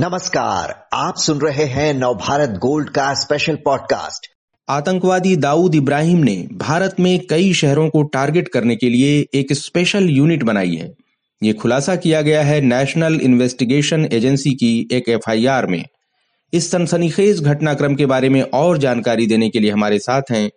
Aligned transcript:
नमस्कार 0.00 0.88
आप 0.92 1.14
सुन 1.16 1.40
रहे 1.40 1.64
हैं 1.64 1.94
नवभारत 1.94 2.50
गोल्ड 2.50 2.90
का 2.90 3.14
स्पेशल 3.14 3.56
पॉडकास्ट 3.56 4.26
आतंकवादी 4.68 5.36
दाऊद 5.36 5.74
इब्राहिम 5.74 6.18
ने 6.18 6.48
भारत 6.52 6.96
में 7.00 7.26
कई 7.30 7.52
शहरों 7.52 7.88
को 7.88 8.02
टारगेट 8.02 8.48
करने 8.48 8.76
के 8.76 8.88
लिए 8.88 9.26
एक 9.34 9.52
स्पेशल 9.52 10.08
यूनिट 10.08 10.42
बनाई 10.42 10.74
है। 10.74 10.94
ये 11.42 11.52
खुलासा 11.52 11.96
किया 11.96 12.22
गया 12.22 12.42
है 12.42 12.60
नेशनल 12.60 13.14
इन्वेस्टिगेशन 13.14 14.08
एजेंसी 14.12 14.50
की 14.50 14.88
एक 14.92 15.08
एफआईआर 15.08 15.66
में। 15.66 15.84
इस 16.52 16.70
सनसनीखेज 16.70 17.42
घटनाक्रम 17.42 17.94
के 17.94 18.06
बारे 18.06 18.28
में 18.28 18.42
और 18.42 18.78
जानकारी 18.78 19.26
देने 19.26 19.50
के 19.50 19.58
लिए 19.58 19.70
हमारे 19.70 19.98
साथ 19.98 20.22
हैं 20.30 20.50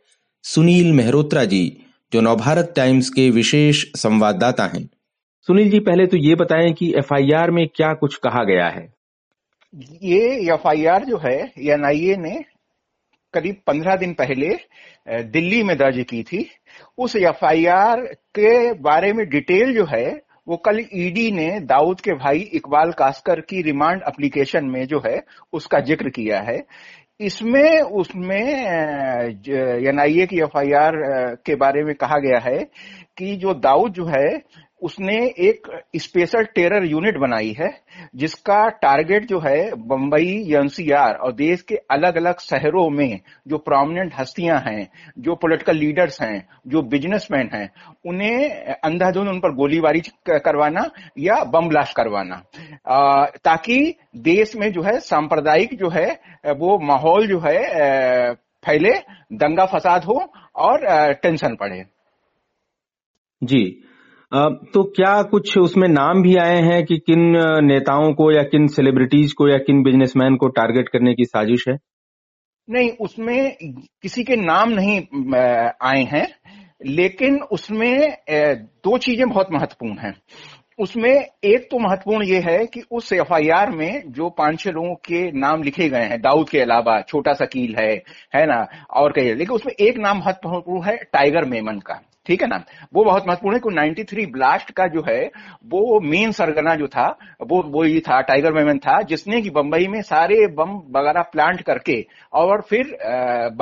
सुनील 0.44 0.94
मेहरोत्रा 0.94 1.45
जी 1.45 1.77
जो 2.13 2.21
नवभारत 2.21 2.73
टाइम्स 2.76 3.09
के 3.09 3.30
विशेष 3.30 3.85
संवाददाता 3.95 4.63
हैं। 4.63 4.89
सुनील 5.41 5.71
जी 5.71 5.80
पहले 5.80 6.08
तो 6.08 6.17
ये 6.17 6.35
बताएँ 6.35 6.73
कि 6.73 6.94
एफआईआर 6.98 7.52
में 7.52 7.67
क्या 7.67 7.94
कुछ 7.94 8.16
कहा 8.16 8.44
गया 8.44 8.67
है। 8.67 9.01
ये 9.73 10.53
एफआईआर 10.53 11.03
जो 11.05 11.17
है 11.17 11.35
एनआईए 11.59 12.16
ने 12.16 12.39
करीब 13.34 13.55
पंद्रह 13.67 13.95
दिन 13.95 14.13
पहले 14.13 14.48
दिल्ली 15.23 15.62
में 15.63 15.75
दर्ज 15.77 16.03
की 16.09 16.21
थी। 16.23 16.45
उस 16.98 17.16
एफआईआर 17.16 18.02
के 18.35 18.73
बारे 18.73 19.13
में 19.13 19.26
डिटेल 19.29 19.73
जो 19.73 19.85
है, 19.85 20.21
वो 20.48 20.57
कल 20.57 20.79
ईडी 20.93 21.31
ने 21.31 21.49
दाऊद 21.59 22.02
के 22.02 22.13
भाई 22.13 22.39
इकबाल 22.53 22.91
कास्कर 22.91 23.41
की 23.41 23.62
रिमांड 23.62 24.02
एप्लीकेशन 24.07 24.65
में 24.65 24.85
जो 24.88 25.02
है, 25.05 25.21
उसका 25.53 25.79
ज़िक्र 25.79 26.09
किया 26.09 26.41
है। 26.41 26.62
इसमें, 27.20 27.81
उसमें 27.81 28.40
एनआईए 29.88 30.26
की 30.26 30.40
एफआईआर 30.40 30.93
के 31.45 31.55
बारे 31.55 31.84
में 31.84 31.93
कहा 31.95 32.17
गया 32.20 32.40
है 32.40 32.57
कि 33.17 33.35
जो 33.35 33.53
दाऊद 33.53 33.93
जो 33.93 34.05
है 34.05 34.27
उसने 34.81 35.16
एक 35.40 35.67
स्पेशल 35.95 36.44
टेरर 36.45 36.85
यूनिट 36.85 37.17
बनाई 37.17 37.55
है, 37.60 37.70
जिसका 38.15 38.68
टारगेट 38.82 39.26
जो 39.26 39.40
है 39.40 39.74
बम्बई 39.87 40.54
एनसीआर 40.55 41.15
और 41.15 41.34
देश 41.34 41.62
के 41.62 41.76
अलग 41.91 42.15
अलग 42.18 42.40
शहरों 42.40 42.90
में 42.90 43.20
जो 43.48 43.57
प्रोमिनेंट 43.57 44.13
हस्तियाँ 44.20 44.59
हैं, 44.59 44.87
जो 45.20 45.35
पॉलिटिकल 45.35 45.76
लीडर्स 45.76 46.21
हैं, 46.21 46.48
जो 46.68 46.82
बिजनेसमैन 46.82 47.49
हैं, 47.54 47.70
उन्हें 48.05 48.49
अंधाधुंध 48.74 49.29
उन 49.29 49.40
पर 49.40 49.54
गोलीबारी 49.55 50.02
करवाना 50.29 50.90
या 51.18 51.43
बम 51.43 51.70
ब्लास्ट 51.70 51.96
करवाना। 51.96 52.41
ताकि 53.43 53.96
देश 54.18 54.55
में 54.55 54.71
जो 54.71 54.82
है 54.82 54.99
सांप्रदायिक 54.99 55.77
जो 55.79 55.90
है, 55.90 56.09
वो 56.48 56.79
माहौल 56.79 57.27
जो 57.27 57.40
है 57.40 58.34
फैले, 58.65 58.91
दंगा 59.34 59.65
फसाद 59.65 60.04
हो 60.04 60.20
और 60.55 61.13
टेंशन 61.13 61.55
पड़े। 61.55 61.84
जी। 63.43 63.63
तो 64.31 64.84
क्या 64.96 65.22
कुछ 65.22 65.57
उसमें 65.57 65.88
नाम 65.88 66.22
भी 66.22 66.35
आए 66.35 66.59
हैं 66.62 66.84
कि 66.85 66.97
किन 66.97 67.31
नेताओं 67.66 68.13
को 68.13 68.31
या 68.31 68.44
किन 68.44 68.68
सेलिब्रिटीज 68.68 69.31
को 69.34 69.47
या 69.47 69.57
किन 69.57 69.81
बिजनेसमैन 69.84 70.35
को 70.35 70.47
टारगेट 70.50 70.90
करने 70.90 71.13
की 71.13 71.25
साजिश 71.25 71.66
है? 71.69 71.78
नहीं, 72.68 72.90
उसमें 73.02 73.56
किसी 74.02 74.24
के 74.24 74.35
नाम 74.35 74.69
नहीं 74.69 75.00
आए 75.84 76.03
हैं, 76.03 76.28
लेकिन 76.85 77.40
उसमें 77.52 78.16
दो 78.29 78.97
चीज़ें 78.97 79.28
बहुत 79.29 79.52
महत्वपूर्ण 79.52 79.97
हैं। 80.00 80.13
उसमें 80.79 81.12
एक 81.12 81.68
तो 81.72 81.79
महत्वपूर्ण 81.79 82.25
ये 82.25 82.40
है 82.40 82.66
कि 82.66 82.81
उस 82.91 83.12
एफआईआर 83.13 83.72
में 83.72 84.12
जो 84.12 84.29
पाँच 84.29 84.59
छह 84.59 84.72
लोगों 84.72 84.94
के 85.06 85.31
नाम 85.31 85.63
लिखे 85.63 85.90
गए 85.90 86.03
हैं, 86.03 86.22
दाऊद 86.22 86.50
के 86.50 86.59
अलावा 86.59 87.00
छोटा 87.02 87.34
सकील 87.34 87.75
है 87.79 87.91
है 88.35 88.46
ना, 88.46 88.66
और 88.91 89.12
कई, 89.12 89.34
लेकिन 89.34 89.56
उसमें 89.56 89.74
एक 89.79 89.97
नाम 89.97 90.18
महत्वपूर्ण 90.18 90.84
है, 90.85 90.96
टाइगर 91.13 91.46
मेमन 91.46 91.79
का। 91.79 92.02
ठीक 92.25 92.41
है 92.41 92.47
ना? 92.47 92.64
वो 92.94 93.03
बहुत 93.03 93.28
महत्वपूर्ण 93.28 93.56
है 93.56 93.59
कि 93.59 94.03
93 94.03 94.25
ब्लास्ट 94.31 94.72
का 94.72 94.86
जो 94.88 95.03
है 95.08 95.22
वो 95.66 96.00
मेन 96.02 96.31
सरगना 96.31 96.75
जो 96.75 96.88
था 96.88 97.06
वो 97.41 97.62
वो 97.72 97.84
ही 97.84 98.00
था 98.00 98.19
टाइगर 98.22 98.53
मेमन 98.53 98.78
था 98.78 99.02
जिसने 99.02 99.41
कि 99.41 99.50
बंबई 99.50 99.88
में 99.88 100.02
सारे 100.02 100.36
बम 100.58 100.75
वगैरह 100.97 101.22
प्लांट 101.31 101.62
करके 101.62 101.96
और 102.34 102.62
फिर 102.62 102.92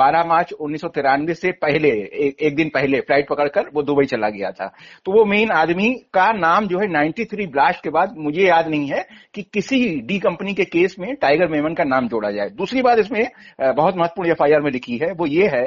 12 0.00 0.26
मार्च 0.26 0.52
उन्नीस 0.52 0.80
सौ 0.80 0.88
तिरानवे 0.88 1.34
से 1.34 1.52
पहले 1.52 1.88
ए, 1.88 2.34
एक 2.40 2.56
दिन 2.56 2.68
पहले 2.68 3.00
फ़्लाइट 3.00 3.28
पकड़कर 3.28 3.70
वो 3.74 3.82
दुबई 3.82 4.04
चला 4.04 4.28
गया 4.28 4.50
था। 4.50 4.66
तो 5.04 5.12
वो 5.12 5.24
मेन 5.24 5.50
आदमी 5.50 5.90
का 6.14 6.30
नाम 6.32 6.66
जो 6.66 6.78
है 6.78 6.88
93 6.88 7.46
ब्लास्ट 7.46 7.82
के 7.82 7.90
बाद 7.90 8.14
मुझे 8.18 8.42
याद 8.42 8.68
नहीं 8.68 8.90
है 8.90 9.04
कि 9.34 9.42
किसी 9.54 9.80
डी 10.00 10.18
कंपनी 10.18 10.54
के 10.54 10.64
केस 10.64 10.96
में 10.98 11.14
टाइगर 11.16 11.48
मेमन 11.48 11.74
का 11.74 11.84
नाम 11.84 12.08
जोड़ा 12.08 12.30
जाए। 12.30 12.50
दूसरी 12.50 12.82
बात 12.82 12.98
इसमें 12.98 13.24
बहुत 13.60 13.96
महत्वपूर्ण 13.96 14.30
एफआईआर 14.30 14.60
में 14.60 14.70
लिखी 14.70 14.96
है 14.98 15.12
वो 15.12 15.26
ये 15.26 15.48
है 15.48 15.66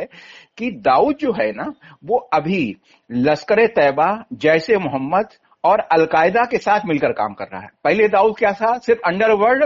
कि 0.58 0.72
दाऊद 0.86 1.16
जो 1.16 1.32
है 1.34 1.52
ना 1.52 1.72
वो 2.06 2.18
अभी 2.34 2.76
लश्कर 3.10 3.66
तैयबा 3.70 4.10
जैसे 4.42 4.78
मोहम्मद 4.80 5.30
और 5.64 5.80
अलकायदा 5.92 6.44
के 6.44 6.58
साथ 6.58 6.80
मिलकर 6.88 7.12
काम 7.12 7.34
कर 7.34 7.46
रहा 7.46 7.62
है। 7.62 7.70
पहले 7.84 8.08
दाऊद 8.08 8.36
क्या 8.38 8.52
था? 8.52 8.78
सिर्फ़ 8.78 9.02
अंडरवर्ल्ड 9.06 9.64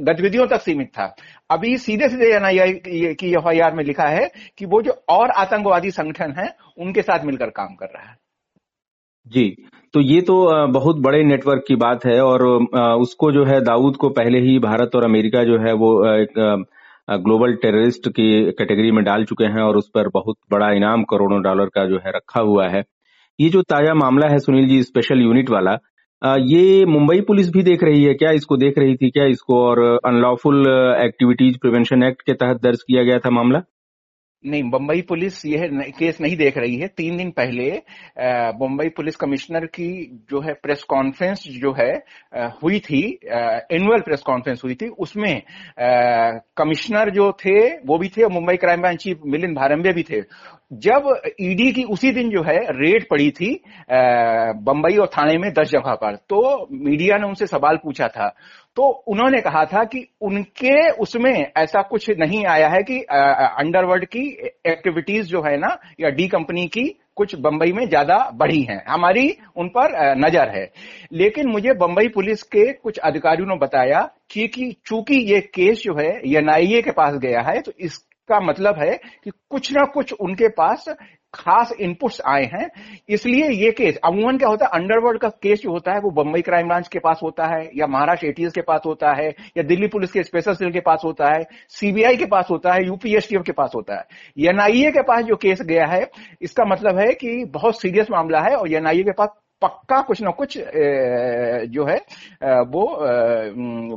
गतिविधियों 0.00 0.46
तक 0.46 0.60
सीमित 0.60 0.88
था। 0.88 1.14
अभी 1.50 1.76
सीधे 1.76 2.08
सीधे 2.08 3.14
की 3.14 3.32
एफ़ 3.32 3.48
आई 3.48 3.58
आर 3.60 3.74
में 3.74 3.82
लिखा 3.84 4.06
है 4.08 4.30
कि 4.58 4.66
वो 4.66 4.80
जो 4.82 4.92
और 5.08 5.30
आतंकवादी 5.30 5.90
संगठन 5.90 6.34
है, 6.38 6.48
उनके 6.78 7.02
साथ 7.02 7.24
मिलकर 7.24 7.50
काम 7.50 7.74
कर 7.74 7.86
रहा 7.86 8.08
है। 8.10 8.16
जी 9.26 9.44
तो 9.94 10.00
ये 10.00 10.20
तो 10.20 10.34
बहुत 10.68 10.96
बड़े 10.96 11.22
नेटवर्क 11.24 11.64
की 11.68 11.76
बात 11.76 12.04
है 12.06 12.20
और 12.20 12.44
उसको 13.00 13.30
जो 13.32 13.44
है 13.44 13.60
दाऊद 13.60 13.96
को 13.96 14.08
पहले 14.08 14.38
ही 14.40 14.58
भारत 14.58 14.94
और 14.94 15.04
अमेरिका 15.04 15.42
जो 15.44 15.58
है 15.58 15.72
वो 15.74 15.90
एक 16.14 16.64
ग्लोबल 17.08 17.52
टेररिस्ट 17.62 18.08
की 18.10 18.24
कैटेगरी 18.52 18.90
में 18.90 19.04
डाल 19.04 19.24
चुके 19.24 19.44
हैं 19.46 19.62
और 19.62 19.76
उस 19.76 19.88
पर 19.94 20.08
बहुत 20.14 20.36
बड़ा 20.52 20.70
इनाम 20.72 21.02
करोड़ों 21.10 21.40
डॉलर 21.42 21.66
का 21.74 21.84
जो 21.86 21.98
है 22.06 22.12
रखा 22.16 22.40
हुआ 22.40 22.68
है। 22.68 22.82
ये 23.38 23.48
जो 23.48 23.62
ताज़ा 23.62 23.94
मामला 23.94 24.28
है 24.28 24.38
सुनील 24.38 24.68
जी, 24.68 24.82
स्पेशल 24.82 25.20
यूनिट 25.22 25.50
वाला 25.50 25.78
ये 26.46 26.84
मुंबई 26.86 27.20
पुलिस 27.20 27.48
भी 27.52 27.62
देख 27.62 27.82
रही 27.84 28.02
है 28.04 28.14
क्या? 28.14 28.30
इसको 28.32 28.56
देख 28.56 28.78
रही 28.78 28.94
थी 28.96 29.10
क्या 29.10 29.24
इसको? 29.26 29.60
और 29.62 29.78
अनलॉफुल 30.06 30.66
एक्टिविटीज़ 31.04 31.58
प्रिवेंशन 31.60 32.02
एक्ट 32.02 32.22
के 32.22 32.32
तहत 32.34 32.62
दर्ज 32.62 32.82
किया 32.82 33.02
गया 33.02 33.18
था 33.18 33.30
मामला? 33.30 33.62
नहीं 34.44 34.62
बम्बई 34.70 35.00
पुलिस 35.02 35.44
यह 35.46 35.68
केस 35.98 36.20
नहीं 36.20 36.36
देख 36.36 36.58
रही 36.58 36.76
है। 36.76 36.86
तीन 36.88 37.16
दिन 37.16 37.30
पहले 37.30 37.70
बम्बई 38.58 38.88
पुलिस 38.96 39.16
कमिश्नर 39.16 39.66
की 39.66 39.88
जो 40.30 40.40
है 40.40 40.52
प्रेस 40.62 40.82
कॉन्फ्रेंस 40.82 41.44
जो 41.62 41.72
है 41.72 41.92
हुई 42.62 42.78
थी 42.80 43.02
एनुअल 43.72 44.00
प्रेस 44.00 44.22
कॉन्फ्रेंस 44.26 44.60
हुई 44.64 44.74
थी, 44.74 44.88
उसमें 44.88 45.42
कमिश्नर 46.56 47.10
जो 47.10 47.30
थे, 47.44 47.58
वो 47.78 47.98
भी 47.98 48.08
थे 48.08 48.22
और 48.22 48.32
Mumbai 48.32 48.56
crime 48.56 48.80
branch 48.80 49.02
chief 49.02 49.20
Milind 49.26 49.56
Bharambe 49.56 49.92
भी 49.92 50.02
थे। 50.02 50.20
जब 50.70 51.04
ईडी 51.40 51.70
की 51.72 51.82
उसी 51.84 52.10
दिन 52.12 52.30
जो 52.30 52.42
है 52.42 52.56
रेड 52.72 53.04
पड़ी 53.10 53.30
थी 53.30 53.52
बंबई 53.90 54.96
और 54.96 55.06
थाने 55.08 55.36
में 55.38 55.50
दस 55.52 55.70
जगह 55.70 55.94
पर 55.94 56.14
तो 56.30 56.66
मीडिया 56.72 57.16
ने 57.18 57.26
उनसे 57.26 57.46
सवाल 57.46 57.76
पूछा 57.76 58.08
था। 58.08 58.28
तो 58.76 58.88
उन्होंने 59.08 59.40
कहा 59.40 59.64
था 59.64 59.84
कि 59.84 60.06
उनके 60.20 60.90
उसमें 60.92 61.32
ऐसा 61.32 61.82
कुछ 61.82 62.08
नहीं 62.18 62.44
आया 62.46 62.68
है 62.68 62.82
कि 62.82 62.98
अंडरवर्ल्ड 63.00 64.04
की 64.06 64.26
एक्टिविटीज़ 64.66 65.26
जो 65.26 65.42
है 65.42 65.56
ना, 65.56 65.76
या 66.00 66.08
डी 66.10 66.26
कंपनी 66.28 66.66
की 66.68 66.84
कुछ 67.16 67.34
बंबई 67.36 67.72
में 67.72 67.86
ज़्यादा 67.88 68.18
बढ़ी 68.34 68.60
हैं। 68.62 68.82
हमारी 68.88 69.28
उन 69.56 69.68
पर 69.68 69.94
नज़र 70.18 70.48
है। 70.50 70.70
लेकिन 71.12 71.50
मुझे 71.50 71.72
बंबई 71.76 72.08
पुलिस 72.08 72.42
के 72.44 72.72
कुछ 72.72 72.98
अधिकारियों 73.00 73.48
ने 73.48 73.56
बताया 73.58 74.00
कि 74.30 74.74
चूँकि 74.86 75.16
ये 75.32 75.40
केस 75.54 75.82
जो 75.82 75.94
है 75.94 76.10
एनआईए 76.32 76.82
के 76.82 76.90
पास 76.92 77.14
गया 77.18 77.40
है 77.42 77.60
तो 77.60 77.72
इसका 78.28 78.38
मतलब 78.40 78.78
है 78.78 78.96
कि 79.24 79.30
कुछ 79.50 79.70
ना 79.72 79.84
कुछ 79.84 80.12
उनके 80.12 80.48
पास 80.48 80.84
खास 81.34 81.72
इनपुट्स 81.80 82.20
आए 82.26 82.44
हैं। 82.44 82.68
इसलिए 83.08 83.48
ये 83.50 83.70
केस 83.72 83.96
अमूमन 84.04 84.38
क्या 84.38 84.48
होता 84.48 84.66
है? 84.66 84.80
अंडरवर्ल्ड 84.80 85.20
का 85.20 85.28
केस 85.42 85.60
जो 85.62 85.70
होता 85.70 85.92
है, 85.92 86.00
वो 86.00 86.10
बम्बई 86.10 86.42
क्राइम 86.42 86.68
ब्रांच 86.68 86.88
के 86.88 86.98
पास 86.98 87.20
होता 87.22 87.46
है, 87.46 87.70
या 87.76 87.86
महाराष्ट्र 87.86 88.26
एटीएस 88.26 88.52
के 88.52 88.60
पास 88.60 88.80
होता 88.86 89.12
है, 89.12 89.28
या 89.56 89.62
दिल्ली 89.62 89.86
पुलिस 89.86 90.12
के 90.12 90.22
स्पेशल 90.22 90.54
सेल 90.54 90.72
के 90.72 90.80
पास 90.80 91.02
होता 91.04 91.32
है 91.34 91.44
सीबीआई 91.70 92.16
के 92.16 92.26
पास 92.26 92.46
होता 92.50 92.72
है 92.72 92.86
यूपीएसटीएफ 92.86 93.42
के 93.46 93.52
पास 93.52 93.72
होता 93.74 93.94
है। 93.94 94.48
एनआईए 94.48 94.90
के 94.90 95.02
पास 95.02 95.24
जो 95.24 95.36
केस 95.36 95.62
गया 95.62 95.86
है, 95.86 96.06
इसका 96.42 96.64
मतलब 96.64 96.98
है 96.98 97.12
कि 97.14 97.44
बहुत 97.44 97.80
सीरियस 97.80 98.10
मामला 98.10 98.40
है, 98.40 98.56
और 98.56 98.72
एनआईए 98.72 99.02
के 99.02 99.12
पास 99.12 99.28
पक्का 99.62 100.00
कुछ 100.02 100.20
ना 100.22 100.30
कुछ 100.32 100.56
जो 101.68 101.84
है 101.84 101.96
वो 102.66 102.82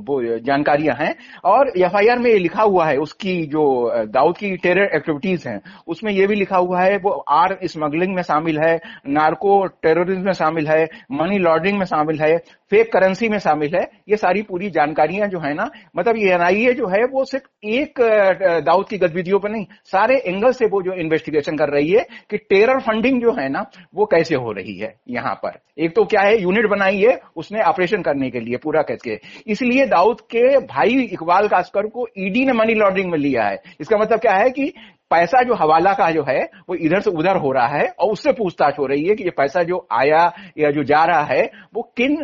वो 0.01 0.21
जानकारियाँ 0.39 0.95
हैं। 0.95 1.13
और 1.45 1.71
एफआईआर 1.77 2.19
में 2.19 2.29
ये 2.31 2.37
लिखा 2.39 2.63
हुआ 2.63 2.85
है, 2.85 2.97
उसकी 2.97 3.35
जो 3.47 3.63
दाऊद 4.07 4.37
की 4.37 4.55
टेरर 4.57 4.95
एक्टिविटीज़ 4.95 5.47
हैं, 5.47 5.59
उसमें 5.87 6.11
ये 6.11 6.27
भी 6.27 6.35
लिखा 6.35 6.57
हुआ 6.57 6.81
है, 6.81 6.97
वो 6.97 7.11
आर 7.31 7.57
स्मगलिंग 7.65 8.15
में 8.15 8.21
शामिल 8.23 8.59
है, 8.59 8.79
नार्को 9.09 9.65
टेररिज्म 9.83 10.25
में 10.25 10.33
शामिल 10.33 10.67
है 10.67 10.83
मनी 11.13 11.37
लॉन्ड्रिंग 11.39 11.77
में 11.79 11.85
शामिल 11.85 12.21
है 12.21 12.37
फेक 12.71 12.91
करेंसी 12.93 13.29
में 13.29 13.37
शामिल 13.39 13.75
है, 13.75 13.81
ये 14.09 14.17
सारी 14.17 14.41
पूरी 14.43 14.69
जानकारियाँ 14.71 15.27
जो 15.27 15.39
है 15.39 15.53
ना 15.53 15.69
मतलब 15.97 16.17
ये 16.17 16.33
एनआईए 16.33 16.73
जो 16.73 16.87
है, 16.87 17.03
वो 17.05 17.25
सिर्फ़ 17.25 17.47
एक 17.67 18.01
दाऊद 18.65 18.87
की 18.89 18.97
गतिविधियों 18.97 19.39
पर 19.39 19.49
नहीं, 19.49 19.65
सारे 19.85 20.17
एंगल 20.17 20.51
से 20.51 20.65
वो 20.67 20.81
जो 20.81 20.93
इन्वेस्टिगेशन 20.95 21.57
कर 21.57 21.69
रही 21.69 21.91
है 21.91 22.05
कि 22.31 22.37
टेरर 22.39 22.79
फंडिंग 22.81 23.21
जो 23.21 23.31
है 23.39 23.49
ना, 23.49 23.65
वो 23.95 24.05
कैसे 24.07 24.35
हो 24.35 24.51
रही 24.51 24.77
है 24.77 24.93
यहाँ 25.09 25.33
पर। 25.35 25.48
पर। 25.49 25.83
एक 25.83 25.95
तो 25.95 26.03
क्या 26.05 26.21
है 26.21 26.41
यूनिट 26.41 26.69
बनाई 26.69 26.99
है, 26.99 27.19
उसने 27.35 27.61
ऑपरेशन 27.61 28.01
करने 28.01 28.29
के 28.29 28.39
लिए, 28.39 28.57
पूरा 28.57 28.81
करके। 28.81 29.19
इसलिए 29.47 29.85
दाऊद 29.87 30.21
के 30.31 30.57
भाई 30.67 31.01
इकबाल 31.03 31.47
कास्कर 31.47 31.87
को 31.87 32.07
ईडी 32.17 32.45
ने 32.45 32.53
मनी 32.53 32.73
लॉन्ड्रिंग 32.73 33.11
में 33.11 33.17
लिया 33.19 33.43
है। 33.43 33.57
इसका 33.81 33.97
मतलब 33.97 34.19
क्या 34.19 34.33
है 34.33 34.49
कि 34.49 34.73
पैसा 35.11 35.41
जो 35.43 35.53
हवाला 35.53 35.93
का 35.93 36.09
जो 36.11 36.23
है, 36.23 36.39
वो 36.69 36.75
इधर 36.75 36.99
से 36.99 37.09
उधर 37.09 37.37
हो 37.37 37.51
रहा 37.51 37.67
है 37.67 37.87
और 37.99 38.11
उससे 38.11 38.31
पूछताछ 38.31 38.79
हो 38.79 38.85
रही 38.85 39.05
है 39.05 39.15
कि 39.15 39.23
ये 39.23 39.29
पैसा 39.29 39.63
जो 39.63 39.87
आया 39.91 40.31
या 40.57 40.71
जो 40.71 40.83
जा 40.83 41.03
रहा 41.05 41.23
है, 41.23 41.49
वो 41.73 41.81
किन 41.97 42.15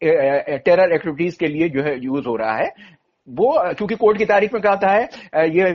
टेरर 0.00 0.92
एक्टिविटीज़ 0.94 1.38
के 1.38 1.46
लिए 1.46 1.68
जो 1.68 1.82
है 1.82 1.98
यूज़ 2.04 2.26
हो 2.26 2.36
रहा 2.36 2.56
है। 2.56 2.70
वो, 3.28 3.52
क्योंकि 3.74 3.94
कोर्ट 3.96 4.18
की 4.18 4.24
तारीख 4.24 4.52
में 4.54 4.60
क्या 4.62 4.72
होता 4.72 4.90
है 4.90 5.02
ये 5.48 5.72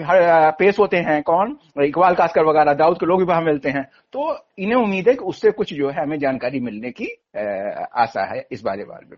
पेश 0.59 0.79
होते 0.79 0.97
हैं 0.99 1.21
कौन? 1.23 1.57
इकबाल 1.83 2.15
कास्कर 2.15 2.45
वगैरह, 2.45 2.73
दाऊद 2.75 2.97
के 2.99 3.05
लोग 3.05 3.19
भी 3.19 3.25
वहाँ 3.25 3.41
मिलते 3.43 3.69
हैं। 3.69 3.83
तो 4.13 4.35
इन्हें 4.59 4.75
उम्मीद 4.75 5.07
है 5.07 5.13
कि 5.13 5.25
उससे 5.25 5.51
कुछ 5.51 5.73
जो 5.73 5.89
है, 5.89 6.03
हमें 6.03 6.17
जानकारी 6.19 6.59
मिलने 6.61 6.91
की 6.91 7.07
आशा 7.97 8.25
है 8.25 8.45
इस 8.51 8.61
बारे 8.61 8.83
बारे 8.85 9.05
में। 9.11 9.17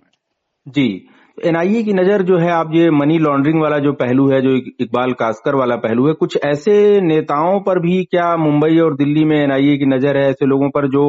जी, 0.67 1.07
एनआईए 1.37 1.83
की 1.83 1.93
नज़र 1.93 2.21
जो 2.23 2.37
है, 2.37 2.49
आप 2.51 2.71
ये 2.73 2.89
मनी 2.91 3.17
लॉन्ड्रिंग 3.19 3.61
वाला 3.61 3.77
जो 3.79 3.91
पहलू 3.95 4.29
है, 4.29 4.41
जो 4.41 4.55
इकबाल 4.55 5.11
कास्कर 5.13 5.55
वाला 5.55 5.75
पहलू 5.77 6.07
है, 6.07 6.13
कुछ 6.15 6.37
ऐसे 6.45 7.01
नेताओं 7.03 7.59
पर 7.61 7.79
भी 7.79 8.03
क्या 8.05 8.35
मुंबई 8.37 8.79
और 8.79 8.95
दिल्ली 8.95 9.25
में 9.25 9.37
एनआईए 9.37 9.77
की 9.77 9.85
नज़र 9.87 10.17
है, 10.17 10.29
ऐसे 10.29 10.45
लोगों 10.45 10.69
पर 10.69 10.87
जो 10.89 11.05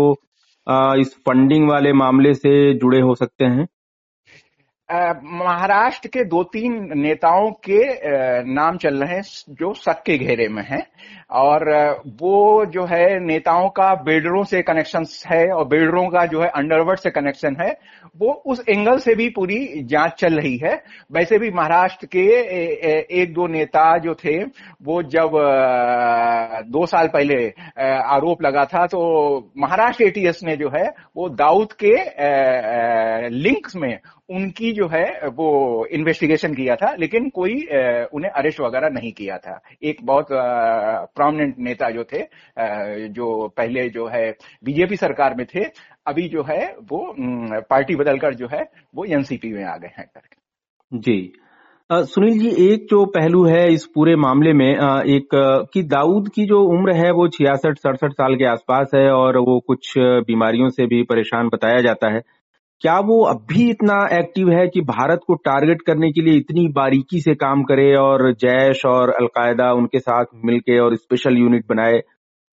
इस 1.01 1.15
फंडिंग 1.27 1.69
वाले 1.69 1.93
मामले 1.95 2.33
से 2.35 2.53
जुड़े 2.75 3.01
हो 3.01 3.15
सकते 3.15 3.45
हैं? 3.47 3.67
महाराष्ट्र 4.89 6.09
के 6.09 6.25
दो 6.25 6.43
तीन 6.45 6.73
नेताओं 6.95 7.51
के 7.69 7.79
नाम 8.45 8.77
चल 8.77 9.03
रहे 9.03 9.15
हैं, 9.15 9.23
जो 9.51 9.73
शक 9.75 10.03
के 10.07 10.17
घेरे 10.19 10.49
में 10.49 10.63
हैं। 10.63 10.87
और 11.37 11.65
वो 12.21 12.65
जो 12.67 12.85
है, 12.85 13.19
नेताओं 13.21 13.69
का 13.69 13.95
बिल्डरों 14.05 14.43
से 14.45 14.61
कनेक्शन 14.63 15.05
है 15.27 15.47
और 15.53 15.67
बिल्डरों 15.69 16.07
का 16.09 16.25
जो 16.27 16.41
है 16.43 16.49
अंडरवर्ल्ड 16.49 17.01
से 17.01 17.11
कनेक्शन 17.11 17.57
है, 17.61 17.71
वो 18.17 18.33
उस 18.47 18.63
एंगल 18.69 18.99
से 18.99 19.15
भी 19.15 19.29
पूरी 19.29 19.83
जाँच 19.85 20.13
चल 20.21 20.35
रही 20.35 20.57
है। 20.57 20.75
वैसे 21.13 21.39
भी 21.39 21.51
महाराष्ट्र 21.51 22.07
के 22.07 22.25
एक 23.23 23.33
दो 23.35 23.47
नेता 23.47 23.97
जो 23.99 24.15
थे, 24.15 24.37
वो 24.43 25.03
जब 25.05 25.31
दो 26.71 26.87
साल 26.87 27.09
पहले 27.09 27.47
आरोप 27.81 28.43
लगा 28.43 28.65
था 28.65 28.87
तो 28.87 29.01
महाराष्ट्र 29.59 30.05
एटीएस 30.05 30.41
ने 30.45 30.57
जो 30.57 30.71
है, 30.77 30.87
वो 31.17 31.29
दाऊद 31.31 31.73
के 31.85 31.95
लिंक्स 33.31 33.77
में 33.77 33.99
उनकी 34.29 34.73
जो 34.73 34.87
है, 34.89 35.29
वो 35.29 35.87
इन्वेस्टिगेशन 35.87 36.55
किया 36.55 36.75
था, 36.77 36.95
लेकिन 36.95 37.29
कोई 37.31 37.55
उन्हें 38.13 38.31
अरेस्ट 38.31 38.61
वगैरह 38.61 38.89
नहीं 38.91 39.13
किया 39.13 39.37
था। 39.39 39.61
एक 39.83 39.97
बहुत 40.05 40.27
प्रोमिनेंट 40.31 41.55
नेता 41.59 41.91
जो 41.91 42.05
थे 42.05 42.23
जो 43.11 43.49
पहले 43.57 43.89
जो 43.89 44.07
है 44.09 44.31
बीजेपी 44.65 44.97
सरकार 44.97 45.35
में 45.35 45.47
थे, 45.47 45.65
अभी 46.07 46.29
जो 46.29 46.43
है 46.43 46.67
वो 46.91 47.15
पार्टी 47.71 47.97
बदलकर 47.97 48.35
जो 48.35 48.49
है 48.53 48.63
वो 48.95 49.05
एनसीपी 49.07 49.53
में 49.53 49.65
आ 49.65 49.77
गए 49.77 49.93
हैं 49.99 50.07
करके। 50.15 50.99
जी। 50.99 51.33
सुनील 51.91 52.39
जी, 52.39 52.49
एक 52.65 52.87
जो 52.91 53.05
पहलू 53.07 53.45
है 53.47 53.73
इस 53.73 53.85
पूरे 53.87 54.15
मामले 54.17 54.53
में 54.53 54.69
एक 54.69 55.35
कि 55.73 55.83
दाऊद 55.85 56.29
की 56.29 56.47
जो 56.47 56.63
उम्र 56.69 56.93
है 56.97 57.11
वो 57.13 57.27
छियासठ, 57.29 57.79
सड़सठ 57.79 58.13
साल 58.13 58.35
के 58.37 58.45
आसपास 58.45 58.91
है 58.95 59.11
और 59.11 59.37
वो 59.41 59.59
कुछ 59.67 59.93
बीमारियों 59.99 60.69
से 60.71 60.87
भी 60.87 61.03
परेशान 61.05 61.49
बताया 61.49 61.81
जाता 61.81 62.09
है। 62.09 62.23
क्या 62.81 62.99
वो 62.99 63.23
अब 63.25 63.47
भी 63.49 63.71
इतना 63.71 63.95
एक्टिव 64.13 64.51
है 64.51 64.67
कि 64.69 64.81
भारत 64.81 65.21
को 65.27 65.35
टारगेट 65.35 65.83
करने 65.83 66.11
के 66.13 66.21
लिए 66.21 66.37
इतनी 66.37 66.69
बारीकी 66.69 67.21
से 67.21 67.35
काम 67.35 67.63
करे 67.63 67.95
और 67.95 68.33
जैश 68.33 68.85
और 68.87 69.11
अलकायदा 69.11 69.73
उनके 69.73 69.99
साथ 69.99 70.25
मिलके 70.45 70.79
और 70.79 70.97
स्पेशल 70.97 71.39
यूनिट 71.39 71.65
बनाए? 71.69 72.01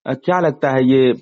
क्या 0.06 0.38
लगता 0.40 0.70
है 0.70 0.84
ये 0.84 1.12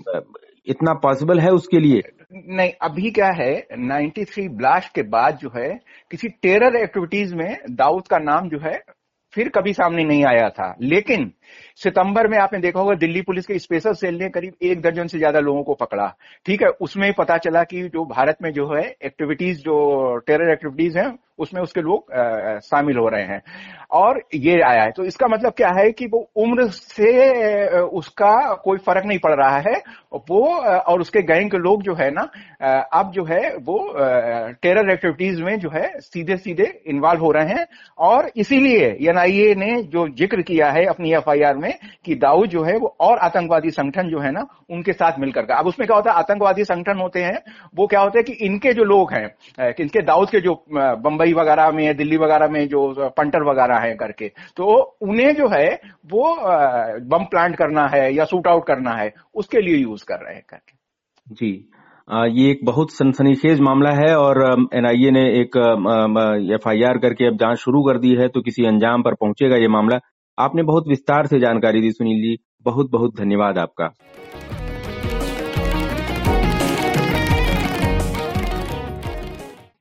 इतना 0.66 0.92
पॉसिबल 0.92 1.40
है 1.40 1.50
उसके 1.50 1.80
लिए? 1.80 2.02
नहीं, 2.48 2.70
अभी 2.82 3.10
क्या 3.10 3.26
है 3.26 3.52
93 3.78 4.48
ब्लास्ट 4.48 4.94
के 4.94 5.02
बाद 5.02 5.38
जो 5.42 5.50
है, 5.56 5.68
किसी 6.10 6.28
टेरर 6.28 6.76
एक्टिविटीज़ 6.76 7.34
में 7.34 7.56
दाऊद 7.70 8.08
का 8.08 8.18
नाम 8.18 8.48
जो 8.48 8.58
है 8.58 8.80
फिर 9.34 9.48
कभी 9.48 9.72
सामने 9.72 10.04
नहीं 10.04 10.24
आया 10.24 10.48
था। 10.50 10.74
लेकिन 10.80 11.30
सितंबर 11.76 12.28
में 12.28 12.38
आपने 12.38 12.58
देखा 12.60 12.80
होगा, 12.80 12.94
दिल्ली 12.94 13.22
पुलिस 13.22 13.46
के 13.46 13.58
स्पेशल 13.58 13.92
सेल 13.92 14.18
ने 14.18 14.28
करीब 14.28 14.52
एक 14.62 14.80
दर्जन 14.80 15.06
से 15.06 15.18
ज़्यादा 15.18 15.40
लोगों 15.40 15.62
को 15.62 15.74
पकड़ा। 15.74 16.06
ठीक 16.46 16.62
है, 16.62 16.68
उसमें 16.80 17.12
पता 17.12 17.36
चला 17.38 17.62
कि 17.64 17.82
जो 17.88 18.04
भारत 18.04 18.36
में 18.42 18.52
जो 18.52 18.66
है 18.74 18.84
एक्टिविटीज़ 19.04 19.58
जो 19.58 20.16
टेरर 20.16 20.52
एक्टिविटीज़ 20.52 20.98
हैं 20.98 21.10
उसमें 21.42 21.62
उसके 21.62 21.80
लोग 21.82 22.12
शामिल 22.62 22.96
हो 22.96 23.08
रहे 23.08 23.24
हैं। 23.24 23.42
और 23.92 24.20
ये 24.34 24.60
आया 24.62 24.82
है। 24.82 24.90
तो 24.90 25.04
इसका 25.04 25.26
मतलब 25.28 25.52
क्या 25.52 25.68
है 25.76 25.90
कि 25.92 26.06
वो 26.06 26.18
उम्र 26.36 26.66
से 26.66 27.80
उसका 27.96 28.32
कोई 28.64 28.78
फ़र्क 28.78 29.04
नहीं 29.06 29.18
पड़ 29.18 29.34
रहा 29.34 29.58
है। 29.58 29.74
वो 30.30 30.44
और 30.56 31.00
उसके 31.00 31.22
गैंग 31.22 31.50
के 31.50 31.58
लोग 31.58 31.82
जो 31.82 31.94
है 31.94 32.10
ना 32.10 32.22
अब 32.92 33.10
जो 33.12 33.24
है 33.24 33.40
वो 33.58 33.78
टेरर 34.62 34.90
एक्टिविटीज़ 34.92 35.42
में 35.42 35.58
जो 35.60 35.70
है 35.70 35.88
सीधे 36.00 36.36
सीधे 36.36 36.64
इन्वॉल्व 36.86 37.20
हो 37.20 37.30
रहे 37.32 37.48
हैं। 37.48 37.66
और 38.00 38.30
इसीलिए 38.36 38.86
एनआईए 39.02 39.54
ने 39.54 39.82
जो 39.84 40.06
ज़िक्र 40.10 40.42
किया 40.42 40.70
है 40.70 40.84
अपनी 40.86 41.12
एफआईआर 41.14 41.56
में 41.56 41.72
कि 42.04 42.14
दाऊद 42.16 42.48
जो 42.50 42.62
है 42.64 42.76
वो 42.78 42.94
और 43.00 43.18
आतंकवादी 43.20 43.70
संगठन 43.72 44.08
जो 44.08 44.20
है 44.20 44.30
ना, 44.32 44.46
उनके 44.70 44.92
साथ 44.92 45.18
मिलकर 45.18 45.42
का। 45.42 45.54
अब 45.54 45.66
उसमें 45.66 45.86
क्या 45.86 45.96
होता 45.96 46.10
है? 46.10 46.18
आतंकवादी 46.18 46.64
संगठन 46.64 46.98
होते 46.98 47.20
हैं, 47.20 47.38
वो 47.76 47.86
क्या 47.86 48.00
होता 48.00 48.18
है 48.18 48.22
कि 48.22 48.32
इनके 48.46 48.72
जो 48.72 48.84
लोग 48.84 49.12
हैं 49.12 49.74
इनके 49.80 50.02
दाऊद 50.02 50.30
के 50.30 50.40
जो 50.40 50.52
बंबई 51.32 51.40
वगैरह 51.42 51.70
में, 51.70 51.96
दिल्ली 51.96 52.16
वगैरह 52.16 52.48
में 52.48 52.66
जो 52.68 53.10
पंटर 53.16 53.42
वगैरह 53.42 53.78
है 53.78 53.94
करके। 53.94 54.28
तो 54.56 54.64
उन्हें 55.02 55.34
जो 55.34 55.48
है, 55.48 55.68
वो 56.06 56.34
बम 57.08 57.24
प्लांट 57.24 57.56
करना 57.56 57.86
है 57.88 58.14
या 58.14 58.24
सूट 58.24 58.46
आउट 58.46 58.66
करना 58.66 58.90
है, 58.92 59.12
उसके 59.34 59.60
लिए 59.60 59.76
यूज़ 59.76 60.04
कर 60.04 60.24
रहे 60.24 60.34
हैं 60.34 60.44
करके। 60.50 60.74
जी। 61.34 61.52
ये 62.36 62.50
एक 62.50 62.60
बहुत 62.64 62.92
सनसनीखेज 62.92 63.60
मामला 63.60 63.90
है 63.92 64.14
और 64.16 64.40
एनआईए 64.74 65.10
ने 65.10 65.22
एक 65.40 65.56
एफआईआर 66.52 66.98
करके 66.98 67.26
अब 67.26 67.36
जाँच 67.36 67.58
शुरू 67.58 67.82
कर 67.82 67.98
दी 67.98 68.14
है 68.14 68.28
तो 68.28 68.40
किसी 68.40 68.66
अंजाम 68.66 69.02
पर 69.02 69.14
पहुंचेगा 69.14 69.56
ये 69.56 69.68
मामला। 69.68 69.98
आपने 70.38 70.62
बहुत 70.62 70.88
विस्तार 70.88 71.26
से 71.26 71.38
जानकारी 71.38 71.80
दी, 71.80 71.90
सुनील 71.90 72.22
जी। 72.22 72.36
बहुत 72.64 72.90
बहुत 72.90 73.16
धन्यवाद 73.16 73.58
आपका। 73.58 73.90